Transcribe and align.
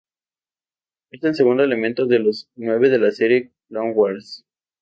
Es 1.11 1.23
el 1.23 1.35
segundo 1.35 1.61
elemento 1.61 2.07
de 2.07 2.17
los 2.17 2.49
nueve 2.55 2.89
de 2.89 2.97
la 2.97 3.11
serie 3.11 3.51
Clone 3.67 3.91
Wars. 3.91 4.43